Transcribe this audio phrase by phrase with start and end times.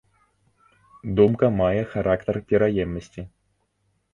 [1.19, 3.21] Думка мае характар пераемнасці.